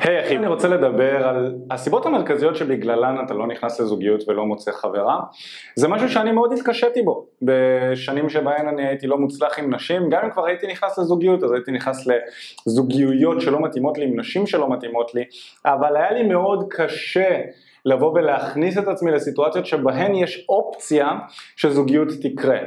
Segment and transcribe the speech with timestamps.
[0.00, 4.46] היי hey, אחי, אני רוצה לדבר על הסיבות המרכזיות שבגללן אתה לא נכנס לזוגיות ולא
[4.46, 5.20] מוצא חברה.
[5.74, 7.26] זה משהו שאני מאוד התקשיתי בו.
[7.42, 11.52] בשנים שבהן אני הייתי לא מוצלח עם נשים, גם אם כבר הייתי נכנס לזוגיות, אז
[11.52, 12.08] הייתי נכנס
[12.66, 15.24] לזוגיות שלא מתאימות לי, עם נשים שלא מתאימות לי,
[15.64, 17.40] אבל היה לי מאוד קשה
[17.84, 21.08] לבוא ולהכניס את עצמי לסיטואציות שבהן יש אופציה
[21.56, 22.58] שזוגיות תקרה.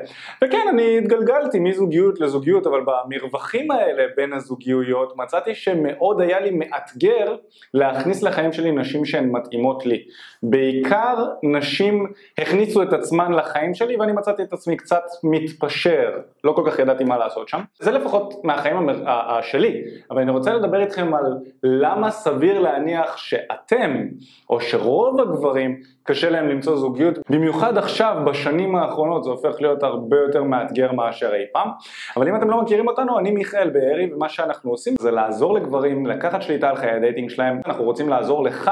[0.44, 7.36] וכן, אני התגלגלתי מזוגיות לזוגיות, אבל במרווחים האלה בין הזוגיויות מצאתי שמאוד היה לי מאתגר
[7.74, 10.04] להכניס לחיים שלי נשים שהן מתאימות לי.
[10.44, 12.06] בעיקר נשים
[12.38, 16.12] הכניסו את עצמן לחיים שלי ואני מצאתי את עצמי קצת מתפשר,
[16.44, 17.62] לא כל כך ידעתי מה לעשות שם.
[17.80, 19.04] זה לפחות מהחיים המר...
[19.42, 21.24] שלי, אבל אני רוצה לדבר איתכם על
[21.64, 24.08] למה סביר להניח שאתם,
[24.50, 29.84] או שרוב רוב הגברים קשה להם למצוא זוגיות, במיוחד עכשיו בשנים האחרונות זה הופך להיות
[29.84, 31.70] הרבה יותר מאתגר מאשר אי פעם.
[32.18, 36.06] אבל אם אתם לא מכירים אותנו, אני מיכאל בארי ומה שאנחנו עושים זה לעזור לגברים
[36.06, 37.60] לקחת שליטה על חיי ה dating שלהם.
[37.66, 38.72] אנחנו רוצים לעזור לך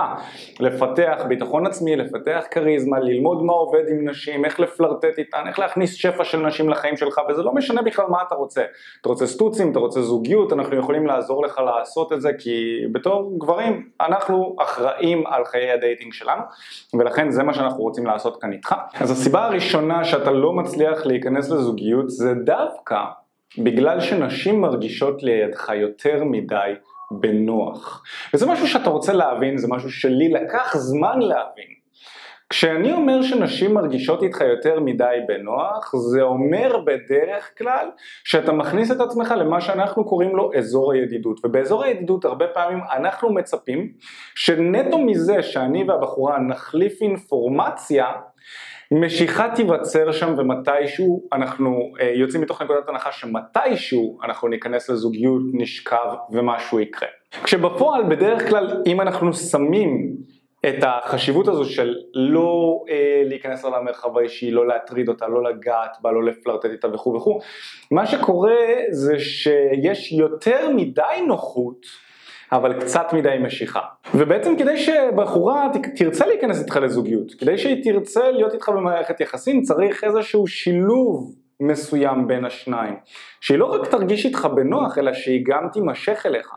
[0.60, 5.94] לפתח ביטחון עצמי, לפתח כריזמה, ללמוד מה עובד עם נשים, איך לפלרטט איתן, איך להכניס
[5.94, 8.62] שפע של נשים לחיים שלך, וזה לא משנה בכלל מה אתה רוצה.
[9.02, 13.34] אתה רוצה סטוצים, אתה רוצה זוגיות, אנחנו יכולים לעזור לך לעשות את זה כי בתור
[13.38, 16.14] גברים אנחנו אחראים על חיי ה dating
[17.00, 18.76] ולכן זה מה שאנחנו רוצים לעשות כאן איתך.
[18.94, 22.98] אז הסיבה הראשונה שאתה לא מצליח להיכנס לזוגיות זה דווקא
[23.58, 26.72] בגלל שנשים מרגישות לידך יותר מדי
[27.12, 28.04] בנוח.
[28.34, 31.81] וזה משהו שאתה רוצה להבין, זה משהו שלי לקח זמן להבין.
[32.52, 37.90] כשאני אומר שנשים מרגישות איתך יותר מדי בנוח, זה אומר בדרך כלל
[38.24, 41.46] שאתה מכניס את עצמך למה שאנחנו קוראים לו אזור הידידות.
[41.46, 43.92] ובאזור הידידות הרבה פעמים אנחנו מצפים
[44.36, 48.06] שנטו מזה שאני והבחורה נחליף אינפורמציה,
[48.92, 56.16] משיכה תיווצר שם ומתישהו אנחנו אה, יוצאים מתוך נקודת הנחה שמתישהו אנחנו ניכנס לזוגיות, נשכב
[56.32, 57.10] ומשהו יקרה.
[57.44, 60.16] כשבפועל בדרך כלל אם אנחנו שמים
[60.70, 65.98] את החשיבות הזו של לא אה, להיכנס לה למרחב האישי, לא להטריד אותה, לא לגעת
[66.02, 67.40] בה, לא לפלרטט איתה וכו' וכו',
[67.92, 68.56] מה שקורה
[68.92, 71.86] זה שיש יותר מדי נוחות
[72.52, 73.80] אבל קצת מדי משיכה.
[74.16, 80.04] ובעצם כדי שבחורה תרצה להיכנס איתך לזוגיות, כדי שהיא תרצה להיות איתך במערכת יחסים, צריך
[80.04, 82.96] איזשהו שילוב מסוים בין השניים.
[83.42, 86.52] שהיא לא רק תרגיש איתך בנוח, אלא שהיא גם תימשך אליך.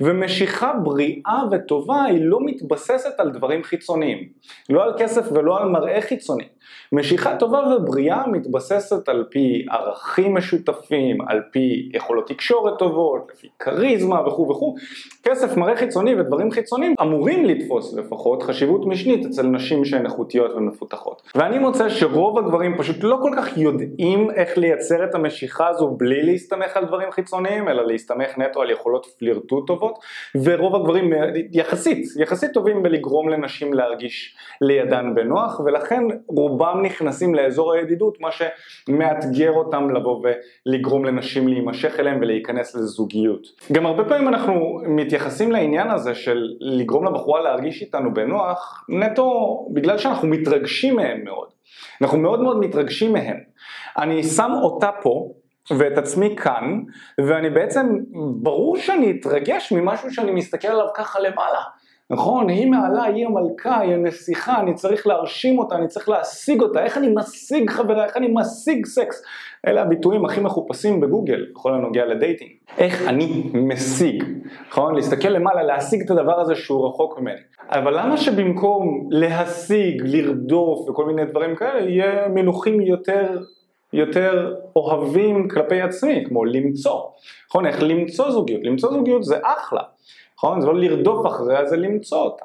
[0.00, 4.28] ומשיכה בריאה וטובה היא לא מתבססת על דברים חיצוניים.
[4.70, 6.44] לא על כסף ולא על מראה חיצוני.
[6.92, 14.26] משיכה טובה ובריאה מתבססת על פי ערכים משותפים, על פי יכולות תקשורת טובות, לפי כריזמה
[14.26, 14.74] וכו' וכו'.
[15.22, 21.22] כסף, מראה חיצוני ודברים חיצוניים אמורים לתפוס לפחות חשיבות משנית אצל נשים שהן איכותיות ומפותחות.
[21.34, 26.22] ואני מוצא שרוב הגברים פשוט לא כל כך יודעים איך לייצר את המשיכה הזו בלי
[26.22, 29.98] להסתמך על דברים חיצוניים, אלא להסתמך נטו על יכולות פלירטוט טובות,
[30.44, 31.12] ורוב הגברים
[31.52, 39.52] יחסית, יחסית טובים בלגרום לנשים להרגיש לידן בנוח, ולכן רובם נכנסים לאזור הידידות, מה שמאתגר
[39.52, 40.22] אותם לבוא
[40.66, 43.46] ולגרום לנשים להימשך אליהם ולהיכנס לזוגיות.
[43.72, 49.98] גם הרבה פעמים אנחנו מתייחסים לעניין הזה של לגרום לבחורה להרגיש איתנו בנוח, נטו בגלל
[49.98, 51.59] שאנחנו מתרגשים מהם מאוד.
[52.02, 53.36] אנחנו מאוד מאוד מתרגשים מהם.
[53.98, 55.32] אני שם אותה פה
[55.70, 56.80] ואת עצמי כאן,
[57.18, 57.86] ואני בעצם,
[58.42, 61.60] ברור שאני אתרגש ממשהו שאני מסתכל עליו ככה למעלה.
[62.10, 66.84] נכון, היא מעלה, היא המלכה, היא הנסיכה, אני צריך להרשים אותה, אני צריך להשיג אותה,
[66.84, 69.22] איך אני משיג חברה, איך אני משיג סקס.
[69.66, 72.50] אלה הביטויים הכי מחופשים בגוגל, בכל הנוגע לדייטינג.
[72.78, 74.24] איך אני משיג,
[74.68, 74.94] נכון?
[74.94, 77.40] להסתכל למעלה, להשיג את הדבר הזה שהוא רחוק ממני.
[77.70, 83.38] אבל למה שבמקום להשיג, לרדוף וכל מיני דברים כאלה, יהיה מינוחים יותר
[83.92, 87.00] יותר אוהבים כלפי עצמי, כמו למצוא,
[87.48, 87.66] נכון?
[87.66, 89.82] איך למצוא זוגיות, למצוא זוגיות זה אחלה,
[90.40, 90.60] נכון?
[90.60, 92.44] זה לא לרדוף אחריה, זה למצוא אותה.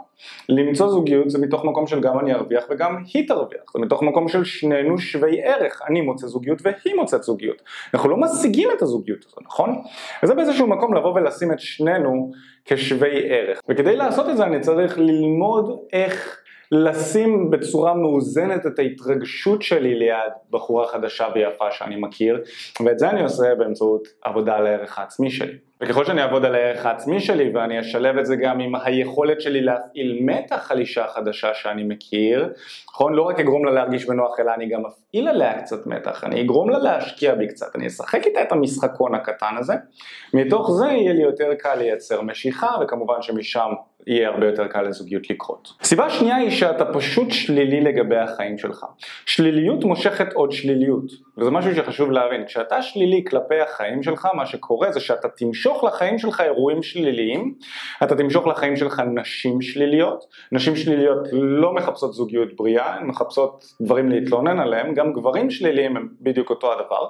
[0.49, 4.27] למצוא זוגיות זה מתוך מקום של גם אני ארוויח וגם היא תרוויח, זה מתוך מקום
[4.27, 7.61] של שנינו שווי ערך, אני מוצא זוגיות והיא מוצאת זוגיות.
[7.93, 9.81] אנחנו לא משיגים את הזוגיות הזו, נכון?
[10.23, 12.31] וזה באיזשהו מקום לבוא ולשים את שנינו
[12.65, 13.61] כשווי ערך.
[13.69, 20.31] וכדי לעשות את זה אני צריך ללמוד איך לשים בצורה מאוזנת את ההתרגשות שלי ליד
[20.49, 22.43] בחורה חדשה ויפה שאני מכיר
[22.85, 25.57] ואת זה אני עושה באמצעות עבודה על הערך העצמי שלי.
[25.85, 29.61] וככל שאני אעבוד על הערך העצמי שלי ואני אשלב את זה גם עם היכולת שלי
[29.61, 32.53] להפעיל מתח על אישה חדשה שאני מכיר,
[32.89, 33.13] נכון?
[33.13, 36.69] לא רק אגרום לה להרגיש בנוח אלא אני גם אפעיל עליה קצת מתח, אני אגרום
[36.69, 39.73] לה להשקיע בי קצת, אני אשחק איתה את המשחקון הקטן הזה,
[40.33, 43.69] מתוך זה יהיה לי יותר קל לייצר משיכה וכמובן שמשם
[44.07, 45.73] יהיה הרבה יותר קל לזוגיות לקרות.
[45.83, 48.85] סיבה שנייה היא שאתה פשוט שלילי לגבי החיים שלך.
[49.25, 51.11] שליליות מושכת עוד שליליות.
[51.37, 56.19] וזה משהו שחשוב להבין, כשאתה שלילי כלפי החיים שלך, מה שקורה זה שאתה תמשוך לחיים
[56.19, 57.55] שלך אירועים שליליים,
[58.03, 64.09] אתה תמשוך לחיים שלך נשים שליליות, נשים שליליות לא מחפשות זוגיות בריאה, הן מחפשות דברים
[64.09, 67.07] להתלונן עליהם, גם גברים שליליים הם בדיוק אותו הדבר,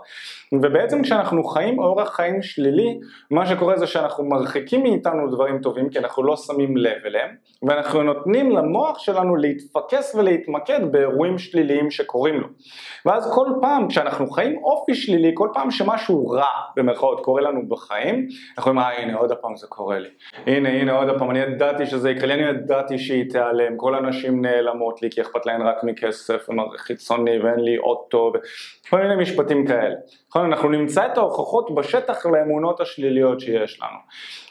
[0.54, 3.00] ובעצם כשאנחנו חיים אורח חיים שלילי,
[3.32, 7.30] מה שקורה זה שאנחנו מרחיקים מאיתנו דברים טובים כי אנחנו לא שמים לב אליהם,
[7.68, 12.48] ואנחנו נותנים למוח שלנו להתפקס ולהתמקד באירועים שליליים שקורים לו.
[13.06, 16.46] ואז כל פעם כשאנחנו חיים אופי שלילי, כל פעם שמשהו רע
[16.76, 18.28] במרכאות קורה לנו בחיים,
[18.58, 20.10] אנחנו אומרים אה הנה עוד הפעם זה קורה לי,
[20.46, 24.42] הנה הנה עוד הפעם אני ידעתי שזה יקרה לי, אני ידעתי שהיא תיעלם, כל הנשים
[24.42, 26.48] נעלמות לי כי אכפת להן רק מכסף
[26.78, 28.34] חיצוני ואין לי אוטו
[28.90, 29.96] כל מיני משפטים כאלה.
[30.30, 30.46] נכון?
[30.46, 33.98] אנחנו נמצא את ההוכחות בשטח לאמונות השליליות שיש לנו.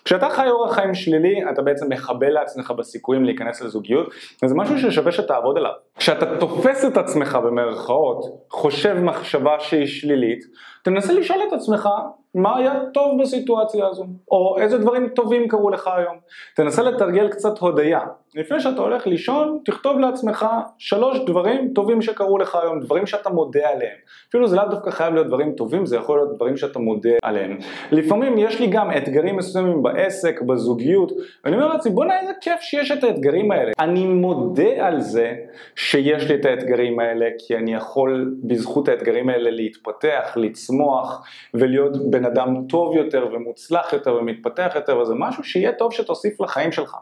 [0.04, 1.88] כשאתה חי אורח חיים שלילי, אתה בעצם
[2.24, 4.06] מחבל לעצמך בסיכויים להיכנס לזוגיות,
[4.44, 5.72] וזה משהו ששווה שתעבוד עליו.
[5.96, 10.44] כשאתה תופס את עצמך במרכאות, חושב מחשבה שהיא שלילית,
[10.82, 11.88] תנסה לשאול את עצמך
[12.34, 16.16] מה היה טוב בסיטואציה הזו, או איזה דברים טובים קרו לך היום.
[16.56, 18.00] תנסה לתרגל קצת הודיה.
[18.34, 20.46] לפני שאתה הולך לישון, תכתוב לעצמך
[20.78, 23.96] שלוש דברים טובים שקרו לך היום, דברים שאתה מודה עליהם.
[24.28, 27.58] אפילו זה לאו דווקא חייב להיות דברים טובים, זה יכול להיות דברים שאתה מודה עליהם.
[27.92, 31.12] לפעמים יש לי גם אתגרים מסוימים בעסק, בזוגיות,
[31.44, 33.72] ואני אומר לעצמי בוא'נה איזה כיף שיש את האתגרים האלה.
[33.78, 35.32] אני מודה על זה
[35.76, 42.23] שיש לי את האתגרים האלה, כי אני יכול בזכות האתגרים האלה להתפתח, לצמוח ולהיות בן
[42.24, 46.96] אדם טוב יותר ומוצלח יותר ומתפתח יותר, וזה משהו שיהיה טוב שתוסיף לחיים שלך.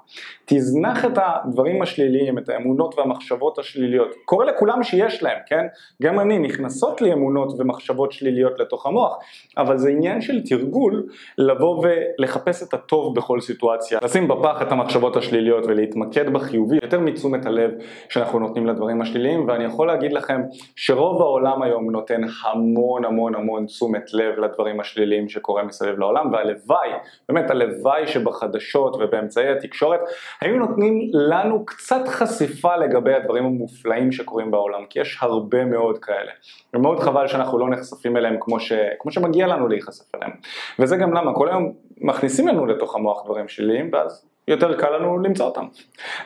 [0.45, 4.15] תזנח את הדברים השליליים, את האמונות והמחשבות השליליות.
[4.25, 5.67] קורה לכולם שיש להם, כן?
[6.03, 9.19] גם אני, נכנסות לי אמונות ומחשבות שליליות לתוך המוח,
[9.57, 11.07] אבל זה עניין של תרגול
[11.39, 17.47] לבוא ולחפש את הטוב בכל סיטואציה, לשים בפח את המחשבות השליליות ולהתמקד בחיובי יותר מתשומת
[17.47, 17.71] הלב
[18.09, 20.43] שאנחנו נותנים לדברים השליליים, ואני יכול להגיד לכם
[20.77, 26.89] שרוב העולם היום נותן המון המון המון תשומת לב לדברים השליליים שקורה מסביב לעולם, והלוואי,
[27.29, 30.01] באמת הלוואי שבחדשות ובאמצעי התקשורת
[30.41, 36.31] היו נותנים לנו קצת חשיפה לגבי הדברים המופלאים שקורים בעולם, כי יש הרבה מאוד כאלה.
[36.75, 38.73] ומאוד חבל שאנחנו לא נחשפים אליהם כמו, ש...
[38.99, 40.33] כמו שמגיע לנו להיחשף אליהם.
[40.79, 45.19] וזה גם למה, כל היום מכניסים לנו לתוך המוח דברים שליליים, ואז יותר קל לנו
[45.19, 45.67] למצוא אותם.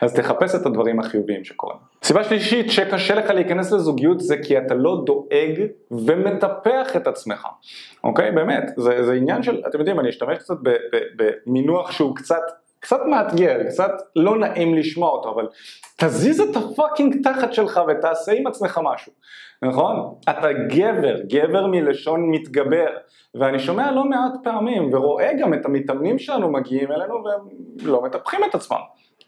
[0.01, 1.77] אז תחפש את הדברים החיוביים שקורים.
[2.03, 7.47] סיבה שלישית שקשה לך להיכנס לזוגיות זה כי אתה לא דואג ומטפח את עצמך,
[8.03, 8.31] אוקיי?
[8.31, 10.55] באמת, זה, זה עניין של, אתם יודעים, אני אשתמש קצת
[11.15, 12.41] במינוח שהוא קצת
[12.79, 15.47] קצת מאתגר, קצת לא נעים לשמוע אותו, אבל
[15.97, 19.11] תזיז את הפאקינג תחת שלך ותעשה עם עצמך משהו,
[19.61, 20.15] נכון?
[20.29, 22.87] אתה גבר, גבר מלשון מתגבר,
[23.35, 27.41] ואני שומע לא מעט פעמים ורואה גם את המתאמנים שלנו מגיעים אלינו והם
[27.83, 28.77] לא מטפחים את עצמם.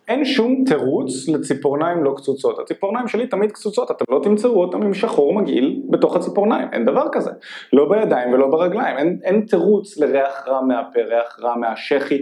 [0.09, 2.59] אין שום תירוץ לציפורניים לא קצוצות.
[2.59, 7.05] הציפורניים שלי תמיד קצוצות, אתם לא תמצאו אותם עם שחור מגעיל בתוך הציפורניים, אין דבר
[7.11, 7.31] כזה.
[7.73, 12.21] לא בידיים ולא ברגליים, אין, אין תירוץ לריח רע מהפה, ריח רע מהשחי,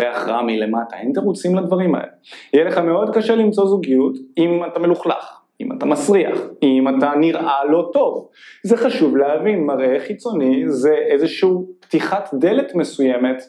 [0.00, 2.08] ריח רע מלמטה, אין תירוצים לדברים האלה.
[2.52, 5.37] יהיה לך מאוד קשה למצוא זוגיות אם אתה מלוכלך.
[5.60, 8.28] אם אתה מסריח, אם אתה נראה לא טוב.
[8.62, 13.42] זה חשוב להבין, מראה חיצוני זה איזשהו פתיחת דלת מסוימת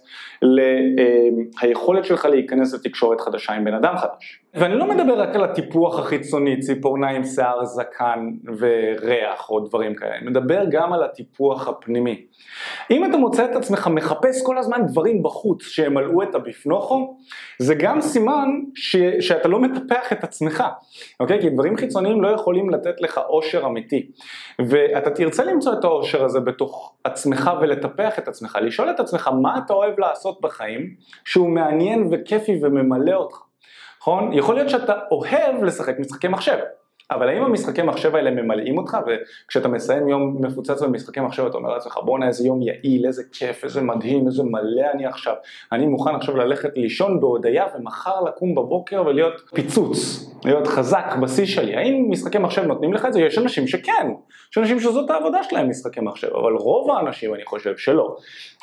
[1.63, 4.41] ליכולת שלך להיכנס לתקשורת חדשה עם בן אדם חדש.
[4.53, 10.29] ואני לא מדבר רק על הטיפוח החיצוני, ציפורניים, שיער, זקן וריח או דברים כאלה, אני
[10.29, 12.25] מדבר גם על הטיפוח הפנימי.
[12.91, 17.17] אם אתה מוצא את עצמך מחפש כל הזמן דברים בחוץ שימלאו את הביפנוכו,
[17.59, 18.95] זה גם סימן ש...
[19.19, 20.63] שאתה לא מטפח את עצמך,
[21.19, 21.41] אוקיי?
[21.41, 24.11] כי דברים חיצוניים לא יכולים לתת לך אושר אמיתי.
[24.59, 29.57] ואתה תרצה למצוא את האושר הזה בתוך עצמך ולטפח את עצמך, לשאול את עצמך מה
[29.57, 33.48] אתה אוהב לעשות בחיים שהוא מעניין וכיפי וממלא אותך.
[34.01, 34.33] נכון?
[34.33, 36.57] יכול להיות שאתה אוהב לשחק משחקי מחשב,
[37.11, 38.97] אבל האם המשחקי מחשב האלה ממלאים אותך?
[39.45, 43.63] וכשאתה מסיים יום מפוצץ במשחקי מחשב אתה אומר לעצמך בואנה איזה יום יעיל, איזה כיף,
[43.63, 45.33] איזה מדהים, איזה מלא אני עכשיו,
[45.71, 51.75] אני מוכן עכשיו ללכת לישון בהודיה ומחר לקום בבוקר ולהיות פיצוץ, להיות חזק בשיא שלי,
[51.75, 53.21] האם משחקי מחשב נותנים לך את זה?
[53.21, 54.07] יש אנשים שכן,
[54.51, 58.15] יש אנשים שזאת העבודה שלהם משחקי מחשב, אבל רוב האנשים אני חושב שלא,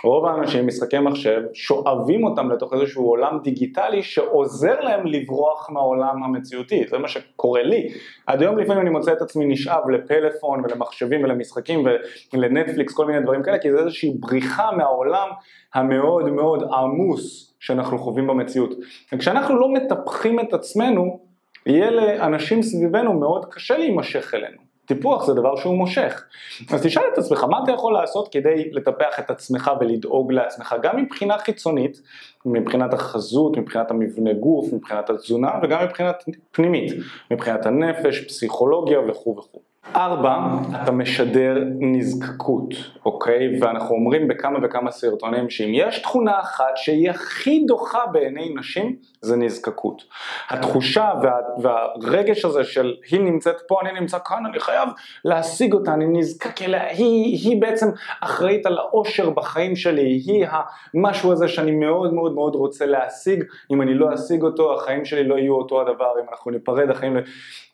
[0.04, 6.84] רוב האנשים משחקי מחשב שואבים אותם לתוך איזשהו עולם דיגיטלי שעוזר להם לברוח מהעולם המציאותי,
[6.88, 7.88] זה מה שקורה לי.
[8.36, 11.86] עד היום לפעמים אני מוצא את עצמי נשאב לפלאפון ולמחשבים ולמשחקים
[12.32, 15.28] ולנטפליקס, כל מיני דברים כאלה, כי זה איזושהי בריחה מהעולם
[15.74, 18.70] המאוד מאוד עמוס שאנחנו חווים במציאות.
[19.12, 21.20] וכשאנחנו לא מטפחים את עצמנו,
[21.66, 24.65] יהיה לאנשים סביבנו מאוד קשה להימשך אלינו.
[24.86, 26.24] טיפוח זה דבר שהוא מושך.
[26.70, 30.96] אז תשאל את עצמך, מה אתה יכול לעשות כדי לטפח את עצמך ולדאוג לעצמך, גם
[30.96, 32.02] מבחינה חיצונית,
[32.46, 36.92] מבחינת החזות, מבחינת המבנה גוף, מבחינת התזונה, וגם מבחינת פנימית,
[37.30, 39.65] מבחינת הנפש, פסיכולוגיה וכו' וכו'.
[39.94, 40.36] ארבע,
[40.82, 42.74] אתה משדר נזקקות,
[43.04, 43.60] אוקיי?
[43.60, 49.36] ואנחנו אומרים בכמה וכמה סרטונים שאם יש תכונה אחת שהיא הכי דוחה בעיני נשים, זה
[49.36, 50.02] נזקקות.
[50.48, 54.88] התחושה וה, והרגש הזה של היא נמצאת פה, אני נמצא כאן, אני חייב
[55.24, 57.86] להשיג אותה, אני נזקק אליה, היא, היא בעצם
[58.20, 60.46] אחראית על האושר בחיים שלי, היא
[60.94, 65.24] המשהו הזה שאני מאוד מאוד מאוד רוצה להשיג, אם אני לא אשיג אותו, החיים שלי
[65.24, 67.16] לא יהיו אותו הדבר, אם אנחנו ניפרד, החיים...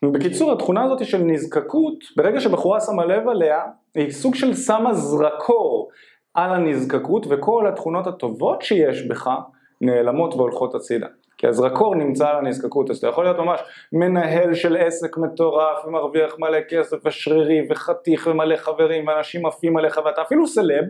[0.03, 0.09] לא...
[0.09, 3.61] בקיצור, התכונה הזאת של נזקקות, ברגע שבחורה שמה לב עליה,
[3.95, 5.89] היא סוג של שמה זרקור
[6.33, 9.29] על הנזקקות וכל התכונות הטובות שיש בך
[9.81, 11.07] נעלמות והולכות הצידה.
[11.37, 13.59] כי הזרקור נמצא על הנזקקות, אז אתה יכול להיות ממש
[13.93, 20.21] מנהל של עסק מטורף ומרוויח מלא כסף ושרירי וחתיך ומלא חברים ואנשים עפים עליך ואתה
[20.21, 20.85] אפילו סלב,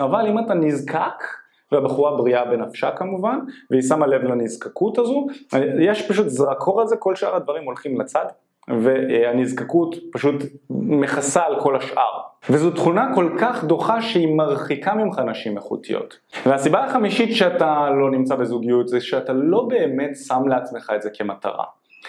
[0.00, 1.24] אבל אם אתה נזקק
[1.72, 3.38] והבחורה בריאה בנפשה כמובן,
[3.70, 5.26] והיא שמה לב לנזקקות הזו,
[5.80, 8.26] יש פשוט זרקור על זה, כל שאר הדברים הולכים לצד,
[8.68, 10.34] והנזקקות פשוט
[10.70, 12.20] מכסה על כל השאר.
[12.50, 16.18] וזו תכונה כל כך דוחה שהיא מרחיקה ממך נשים איכותיות.
[16.46, 21.64] והסיבה החמישית שאתה לא נמצא בזוגיות זה שאתה לא באמת שם לעצמך את זה כמטרה.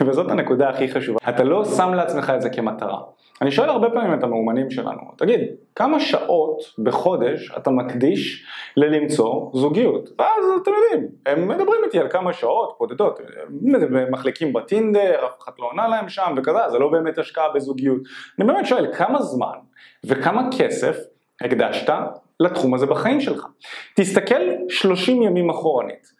[0.06, 1.20] וזאת הנקודה הכי חשובה.
[1.30, 3.00] אתה לא שם לעצמך את זה כמטרה.
[3.42, 5.42] אני שואל הרבה פעמים את המאומנים שלנו, תגיד,
[5.76, 8.46] כמה שעות בחודש אתה מקדיש
[8.78, 10.10] ללמצוא זוגיות?
[10.20, 15.52] ואז אתם יודעים, הם מדברים איתי על כמה שעות בודדות, הם מחליקים בטינדר, אף אחד
[15.60, 18.02] לא עונה להם שם וכזה, זה לא באמת השקעה בזוגיות.
[18.40, 19.58] אני באמת שואל, כמה זמן
[20.06, 20.98] וכמה כסף
[21.42, 21.94] הקדשת
[22.40, 23.48] לתחום הזה בחיים שלך?
[23.96, 26.17] תסתכל 30 ימים אחורנית.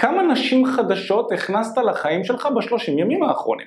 [0.00, 3.66] כמה נשים חדשות הכנסת לחיים שלך בשלושים ימים האחרונים?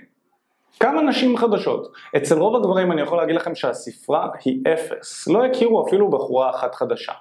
[0.79, 1.91] כמה נשים חדשות?
[2.17, 6.75] אצל רוב הגברים אני יכול להגיד לכם שהספרה היא אפס, לא הכירו אפילו בחורה אחת
[6.75, 7.11] חדשה.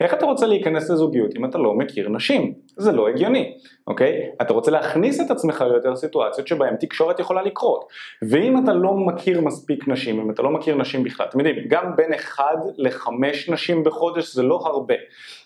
[0.00, 2.54] איך אתה רוצה להיכנס לזוגיות אם אתה לא מכיר נשים?
[2.76, 3.52] זה לא הגיוני,
[3.88, 4.30] אוקיי?
[4.42, 7.84] אתה רוצה להכניס את עצמך ליותר סיטואציות שבהן תקשורת יכולה לקרות.
[8.22, 11.96] ואם אתה לא מכיר מספיק נשים, אם אתה לא מכיר נשים בכלל, אתם יודעים, גם
[11.96, 14.94] בין אחד לחמש נשים בחודש זה לא הרבה.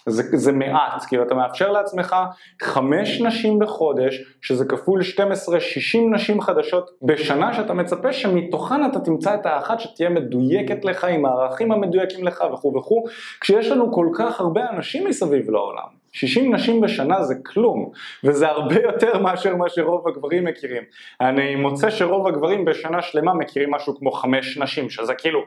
[0.07, 2.17] זה, זה מעט, כאילו אתה מאפשר לעצמך
[2.63, 9.35] חמש נשים בחודש, שזה כפול 12, 60 נשים חדשות בשנה שאתה מצפה שמתוכן אתה תמצא
[9.35, 13.05] את האחת שתהיה מדויקת לך עם הערכים המדויקים לך וכו' וכו',
[13.41, 16.02] כשיש לנו כל כך הרבה אנשים מסביב לעולם.
[16.13, 17.91] 60 נשים בשנה זה כלום,
[18.25, 20.83] וזה הרבה יותר מאשר מה שרוב הגברים מכירים.
[21.21, 25.41] אני מוצא שרוב הגברים בשנה שלמה מכירים משהו כמו חמש נשים, שזה כאילו,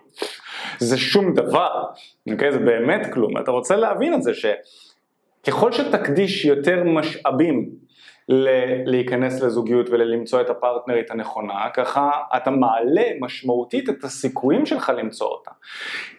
[0.77, 1.84] זה שום דבר,
[2.31, 2.51] אוקיי?
[2.51, 3.38] זה באמת כלום.
[3.38, 7.69] אתה רוצה להבין את זה שככל שתקדיש יותר משאבים
[8.86, 15.51] להיכנס לזוגיות וללמצוא את הפרטנרית הנכונה, ככה אתה מעלה משמעותית את הסיכויים שלך למצוא אותה.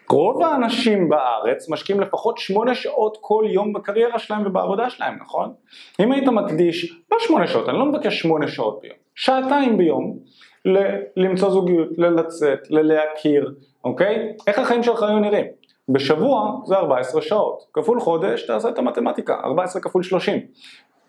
[0.09, 5.53] רוב האנשים בארץ משקיעים לפחות שמונה שעות כל יום בקריירה שלהם ובעבודה שלהם, נכון?
[5.99, 10.17] אם היית מקדיש, לא שמונה שעות, אני לא מבקש שמונה שעות ביום, שעתיים ביום,
[10.65, 14.33] ל- למצוא זוגיות, ללצאת, ללהכיר, אוקיי?
[14.47, 15.45] איך החיים שלך היו נראים?
[15.89, 20.39] בשבוע זה 14 שעות, כפול חודש תעשה את המתמטיקה, 14 כפול 30.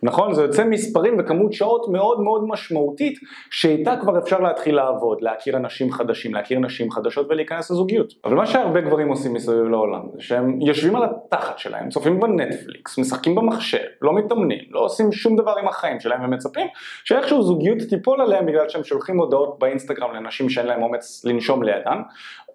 [0.02, 0.34] נכון?
[0.34, 3.18] זה יוצא מספרים וכמות שעות מאוד מאוד משמעותית
[3.50, 8.12] שאיתה כבר אפשר להתחיל לעבוד, להכיר אנשים חדשים, להכיר נשים חדשות ולהיכנס לזוגיות.
[8.24, 12.98] אבל מה שהרבה גברים עושים מסביב לעולם זה שהם יושבים על התחת שלהם, צופים בנטפליקס,
[12.98, 16.66] משחקים במחשב, לא מתאמנים, לא עושים שום דבר עם החיים שלהם ומצפים
[17.04, 21.98] שאיכשהו זוגיות תיפול עליהם בגלל שהם שולחים הודעות באינסטגרם לנשים שאין להם אומץ לנשום לידן,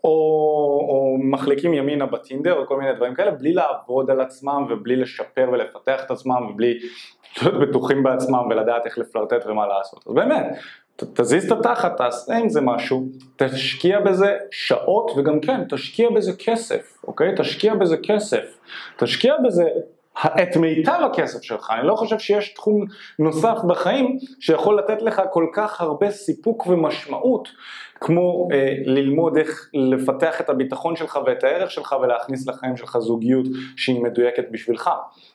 [0.03, 0.09] או,
[0.89, 5.49] או מחליקים ימינה בטינדר או כל מיני דברים כאלה בלי לעבוד על עצמם ובלי לשפר
[5.51, 6.79] ולפתח את עצמם ובלי
[7.41, 10.03] להיות בטוחים בעצמם ולדעת איך לפלרטט ומה לעשות.
[10.07, 10.45] אז באמת,
[10.95, 16.97] תזיז את התחת, תעשה עם זה משהו, תשקיע בזה שעות וגם כן, תשקיע בזה כסף,
[17.07, 17.33] אוקיי?
[17.37, 18.57] תשקיע בזה כסף,
[18.97, 19.63] תשקיע בזה
[20.21, 22.85] את מיטב הכסף שלך, אני לא חושב שיש תחום
[23.19, 27.47] נוסף בחיים שיכול לתת לך כל כך הרבה סיפוק ומשמעות
[28.05, 33.45] כמו אה, ללמוד איך לפתח את הביטחון שלך ואת הערך שלך ולהכניס לחיים שלך זוגיות
[33.75, 34.89] שהיא מדויקת בשבילך.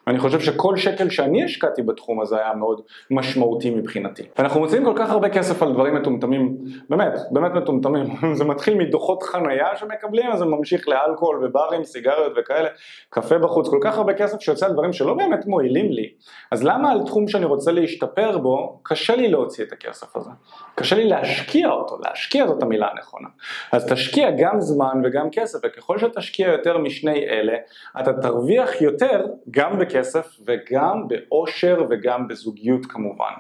[0.07, 4.23] אני חושב שכל שקל שאני השקעתי בתחום הזה היה מאוד משמעותי מבחינתי.
[4.39, 6.57] ואנחנו מוצאים כל כך הרבה כסף על דברים מטומטמים,
[6.91, 8.07] באמת, באמת מטומטמים.
[8.39, 12.69] זה מתחיל מדוחות חנייה שמקבלים, אז זה ממשיך לאלכוהול וברים, סיגריות וכאלה,
[13.11, 16.09] קפה בחוץ, כל כך הרבה כסף שיוצא על דברים שלא באמת מועילים לי.
[16.51, 20.31] אז למה על תחום שאני רוצה להשתפר בו, קשה לי להוציא את הכסף הזה.
[20.75, 23.29] קשה לי להשקיע אותו, להשקיע זאת המילה הנכונה.
[23.73, 27.55] אז תשקיע גם זמן וגם כסף, וככל שתשקיע יותר משני אלה,
[28.01, 33.33] אתה תרוויח יותר גם בכסף וגם באושר וגם בזוגיות כמובן.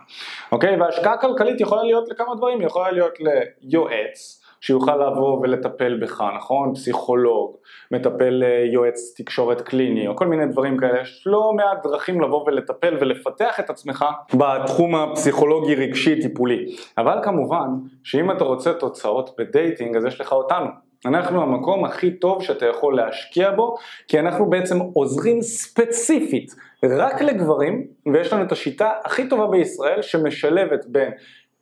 [0.52, 0.80] אוקיי?
[0.80, 3.14] והשקעה כלכלית יכולה להיות לכמה דברים, היא יכולה להיות
[3.62, 6.74] ליועץ, שיוכל לבוא ולטפל בך, נכון?
[6.74, 7.56] פסיכולוג,
[7.90, 12.44] מטפל אה, יועץ תקשורת קליני או כל מיני דברים כאלה, יש לא מעט דרכים לבוא
[12.46, 16.76] ולטפל ולפתח את עצמך בתחום הפסיכולוגי רגשי טיפולי.
[16.98, 17.68] אבל כמובן
[18.04, 20.66] שאם אתה רוצה תוצאות בדייטינג אז יש לך אותנו.
[21.06, 23.76] אנחנו המקום הכי טוב שאתה יכול להשקיע בו,
[24.08, 30.86] כי אנחנו בעצם עוזרים ספציפית רק לגברים, ויש לנו את השיטה הכי טובה בישראל שמשלבת
[30.86, 31.10] בין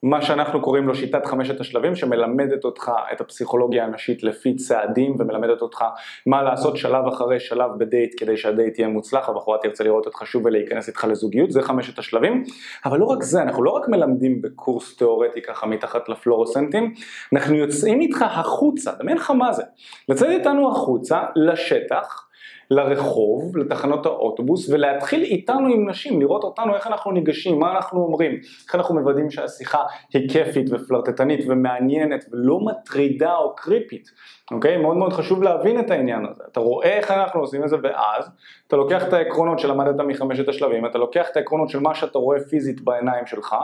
[0.09, 5.63] מה שאנחנו קוראים לו שיטת חמשת השלבים שמלמדת אותך את הפסיכולוגיה הנשית לפי צעדים ומלמדת
[5.63, 5.85] אותך
[6.27, 10.47] מה לעשות שלב אחרי שלב בדייט כדי שהדייט יהיה מוצלח, הבחורה תרצה לראות אותך שוב
[10.47, 12.45] ולהיכנס איתך לזוגיות, זה חמשת השלבים,
[12.85, 16.95] אבל לא רק זה, אנחנו לא רק מלמדים בקורס תיאורטי ככה מתחת לפלורוסנטים,
[17.33, 19.63] אנחנו יוצאים איתך החוצה, דמיין לך מה זה,
[20.09, 22.27] לצאת איתנו החוצה לשטח
[22.71, 28.33] לרחוב, לתחנות האוטובוס, ולהתחיל איתנו עם נשים, לראות אותנו איך אנחנו ניגשים, מה אנחנו אומרים,
[28.67, 29.83] איך אנחנו מוודאים שהשיחה
[30.15, 34.11] היא כיפית ופלרטטנית ומעניינת ולא מטרידה או קריפית,
[34.51, 34.77] אוקיי?
[34.77, 36.43] מאוד מאוד חשוב להבין את העניין הזה.
[36.53, 38.31] אתה רואה איך אנחנו עושים את זה ואז
[38.69, 42.39] אתה לוקח את העקרונות שלמדת מחמשת השלבים, אתה לוקח את העקרונות של מה שאתה רואה
[42.41, 43.57] פיזית בעיניים שלך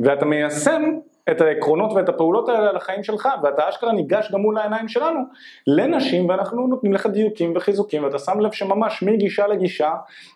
[0.00, 0.82] ואתה מיישם
[1.30, 5.20] את העקרונות ואת הפעולות האלה על החיים שלך, ואתה אשכרה ניגש גם מול העיניים שלנו
[5.66, 9.90] לנשים, ואנחנו נותנים לך דיוקים וחיזוקים, ואתה שם לב שממש מגישה לגישה,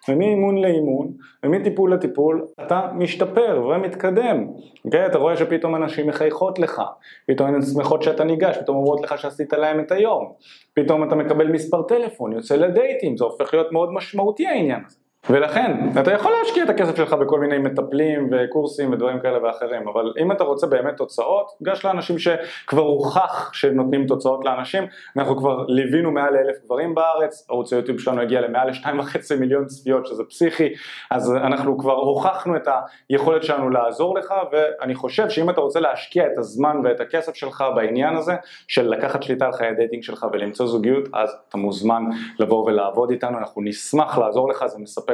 [0.09, 1.13] ומאימון לאימון,
[1.45, 4.47] ומטיפול לטיפול, אתה משתפר ומתקדם,
[4.85, 5.07] אוקיי?
[5.07, 6.83] אתה רואה שפתאום אנשים מחייכות לך,
[7.27, 10.33] פתאום הן שמחות שאתה ניגש, פתאום אומרות לך שעשית להם את היום,
[10.75, 15.04] פתאום אתה מקבל מספר טלפון, יוצא לדייטים, זה הופך להיות מאוד משמעותי העניין הזה.
[15.31, 20.13] ולכן, אתה יכול להשקיע את הכסף שלך בכל מיני מטפלים וקורסים ודברים כאלה ואחרים, אבל
[20.19, 24.85] אם אתה רוצה באמת תוצאות, גש לאנשים שכבר הוכח שנותנים תוצאות לאנשים,
[25.17, 29.67] אנחנו כבר ליווינו מעל אלף גברים בארץ, ערוץ היוטיוב שלנו הגיע למעל לשתיים וחצי מיליון
[29.67, 30.69] צפיות שזה פסיכי,
[31.11, 32.69] אז אנחנו כבר הוכחנו את
[33.09, 37.65] היכולת שלנו לעזור לך, ואני חושב שאם אתה רוצה להשקיע את הזמן ואת הכסף שלך
[37.75, 38.35] בעניין הזה,
[38.69, 42.03] של לקחת שליטה על חיי ה dating שלך ולמצוא זוגיות, אז אתה מוזמן
[42.39, 45.14] לבוא ולעבוד איתנו, אנחנו נשמח לעזור לך, זה מספק